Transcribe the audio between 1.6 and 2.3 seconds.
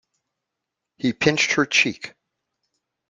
cheek.